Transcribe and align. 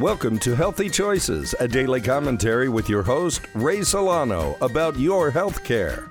Welcome 0.00 0.38
to 0.38 0.56
Healthy 0.56 0.88
Choices, 0.88 1.54
a 1.60 1.68
daily 1.68 2.00
commentary 2.00 2.70
with 2.70 2.88
your 2.88 3.02
host, 3.02 3.42
Ray 3.52 3.82
Solano, 3.82 4.56
about 4.62 4.98
your 4.98 5.30
health 5.30 5.62
care. 5.62 6.08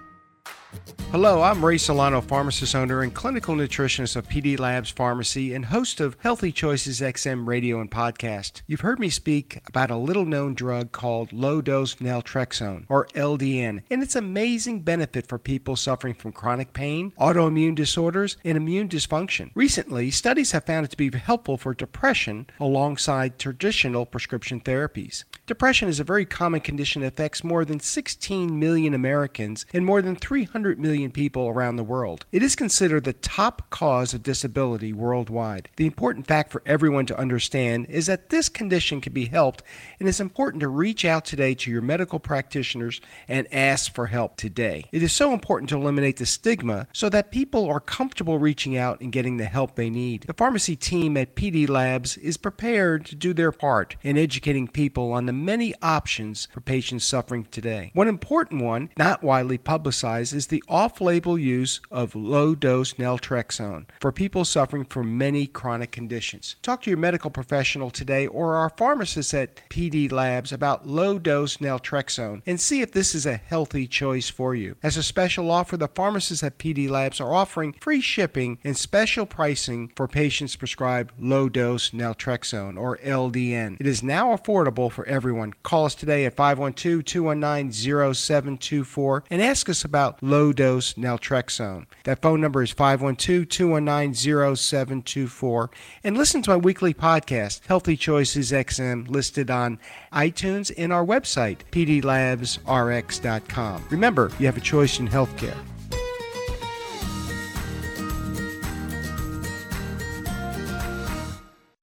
Hello, 1.11 1.41
I'm 1.41 1.65
Ray 1.65 1.79
Solano, 1.79 2.21
pharmacist 2.21 2.75
owner 2.75 3.01
and 3.01 3.11
clinical 3.11 3.55
nutritionist 3.55 4.15
of 4.15 4.29
PD 4.29 4.59
Labs 4.59 4.91
Pharmacy 4.91 5.55
and 5.55 5.65
host 5.65 5.99
of 5.99 6.15
Healthy 6.19 6.51
Choices 6.51 7.01
XM 7.01 7.47
radio 7.47 7.81
and 7.81 7.89
podcast. 7.89 8.61
You've 8.67 8.81
heard 8.81 8.99
me 8.99 9.09
speak 9.09 9.59
about 9.65 9.89
a 9.89 9.95
little 9.95 10.25
known 10.25 10.53
drug 10.53 10.91
called 10.91 11.33
low 11.33 11.61
dose 11.61 11.95
naltrexone, 11.95 12.85
or 12.89 13.07
LDN, 13.15 13.81
and 13.89 14.03
its 14.03 14.15
amazing 14.15 14.81
benefit 14.81 15.25
for 15.25 15.39
people 15.39 15.75
suffering 15.75 16.13
from 16.13 16.31
chronic 16.31 16.73
pain, 16.73 17.11
autoimmune 17.19 17.73
disorders, 17.73 18.37
and 18.45 18.55
immune 18.55 18.87
dysfunction. 18.87 19.49
Recently, 19.55 20.11
studies 20.11 20.51
have 20.51 20.67
found 20.67 20.85
it 20.85 20.91
to 20.91 20.97
be 20.97 21.09
helpful 21.17 21.57
for 21.57 21.73
depression 21.73 22.45
alongside 22.59 23.39
traditional 23.39 24.05
prescription 24.05 24.61
therapies. 24.61 25.23
Depression 25.47 25.89
is 25.89 25.99
a 25.99 26.03
very 26.03 26.25
common 26.25 26.61
condition 26.61 27.01
that 27.01 27.13
affects 27.13 27.43
more 27.43 27.65
than 27.65 27.79
16 27.79 28.59
million 28.59 28.93
Americans 28.93 29.65
and 29.73 29.83
more 29.83 30.03
than 30.03 30.15
300 30.15 30.58
million 30.63 31.11
people 31.11 31.47
around 31.47 31.75
the 31.75 31.83
world. 31.83 32.25
It 32.31 32.43
is 32.43 32.55
considered 32.55 33.03
the 33.03 33.13
top 33.13 33.69
cause 33.69 34.13
of 34.13 34.23
disability 34.23 34.93
worldwide. 34.93 35.69
The 35.77 35.85
important 35.85 36.27
fact 36.27 36.51
for 36.51 36.61
everyone 36.65 37.05
to 37.07 37.17
understand 37.17 37.87
is 37.87 38.07
that 38.07 38.29
this 38.29 38.49
condition 38.49 39.01
can 39.01 39.13
be 39.13 39.25
helped, 39.25 39.63
and 39.99 40.09
it's 40.09 40.19
important 40.19 40.61
to 40.61 40.67
reach 40.67 41.05
out 41.05 41.25
today 41.25 41.55
to 41.55 41.71
your 41.71 41.81
medical 41.81 42.19
practitioners 42.19 43.01
and 43.27 43.47
ask 43.53 43.93
for 43.93 44.07
help 44.07 44.37
today. 44.37 44.85
It 44.91 45.03
is 45.03 45.13
so 45.13 45.33
important 45.33 45.69
to 45.69 45.77
eliminate 45.77 46.17
the 46.17 46.25
stigma 46.25 46.87
so 46.93 47.09
that 47.09 47.31
people 47.31 47.67
are 47.69 47.79
comfortable 47.79 48.39
reaching 48.39 48.77
out 48.77 49.01
and 49.01 49.11
getting 49.11 49.37
the 49.37 49.45
help 49.45 49.75
they 49.75 49.89
need. 49.89 50.23
The 50.23 50.33
pharmacy 50.33 50.75
team 50.75 51.17
at 51.17 51.35
PD 51.35 51.69
Labs 51.69 52.17
is 52.17 52.37
prepared 52.37 53.05
to 53.05 53.15
do 53.15 53.33
their 53.33 53.51
part 53.51 53.95
in 54.03 54.17
educating 54.17 54.67
people 54.67 55.11
on 55.13 55.25
the 55.25 55.33
many 55.33 55.73
options 55.81 56.47
for 56.51 56.61
patients 56.61 57.05
suffering 57.05 57.47
today. 57.51 57.91
One 57.93 58.07
important 58.07 58.61
one, 58.61 58.89
not 58.97 59.23
widely 59.23 59.57
publicized, 59.57 60.33
is 60.33 60.47
the 60.49 60.63
off 60.67 60.99
label 61.01 61.37
use 61.37 61.79
of 61.89 62.15
low 62.15 62.55
dose 62.55 62.93
naltrexone 62.95 63.85
for 63.99 64.11
people 64.11 64.43
suffering 64.45 64.85
from 64.85 65.17
many 65.17 65.47
chronic 65.47 65.91
conditions. 65.91 66.55
Talk 66.61 66.81
to 66.83 66.89
your 66.89 66.97
medical 66.99 67.29
professional 67.29 67.89
today 67.89 68.27
or 68.27 68.55
our 68.55 68.69
pharmacist 68.69 69.33
at 69.33 69.69
PD 69.69 70.11
Labs 70.11 70.51
about 70.51 70.87
low 70.87 71.17
dose 71.17 71.57
naltrexone 71.57 72.41
and 72.45 72.59
see 72.59 72.81
if 72.81 72.91
this 72.91 73.15
is 73.15 73.25
a 73.25 73.37
healthy 73.37 73.87
choice 73.87 74.29
for 74.29 74.53
you. 74.55 74.75
As 74.83 74.97
a 74.97 75.03
special 75.03 75.51
offer, 75.51 75.77
the 75.77 75.87
pharmacists 75.87 76.43
at 76.43 76.57
PD 76.57 76.89
Labs 76.89 77.21
are 77.21 77.33
offering 77.33 77.73
free 77.73 78.01
shipping 78.01 78.57
and 78.63 78.77
special 78.77 79.25
pricing 79.25 79.91
for 79.95 80.07
patients 80.07 80.55
prescribed 80.55 81.13
low 81.19 81.49
dose 81.49 81.91
naltrexone 81.91 82.77
or 82.77 82.97
LDN. 82.97 83.77
It 83.79 83.87
is 83.87 84.03
now 84.03 84.35
affordable 84.35 84.91
for 84.91 85.05
everyone. 85.05 85.53
Call 85.63 85.85
us 85.85 85.95
today 85.95 86.25
at 86.25 86.35
512 86.35 87.05
219 87.05 87.71
0724 88.13 89.23
and 89.29 89.41
ask 89.41 89.69
us 89.69 89.83
about 89.83 90.21
low 90.39 90.53
dose 90.53 90.93
naltrexone. 90.93 91.85
That 92.05 92.21
phone 92.21 92.39
number 92.39 92.63
is 92.63 92.71
512 92.71 93.49
219 93.49 94.55
0724. 94.55 95.69
And 96.03 96.17
listen 96.17 96.41
to 96.43 96.51
my 96.51 96.57
weekly 96.57 96.93
podcast, 96.93 97.65
Healthy 97.67 97.97
Choices 97.97 98.53
XM, 98.53 99.09
listed 99.09 99.51
on 99.51 99.79
iTunes 100.13 100.71
and 100.77 100.93
our 100.93 101.05
website, 101.05 101.57
pdlabsrx.com. 101.71 103.83
Remember, 103.89 104.31
you 104.39 104.45
have 104.45 104.55
a 104.57 104.61
choice 104.61 104.99
in 104.99 105.09
healthcare. 105.09 105.57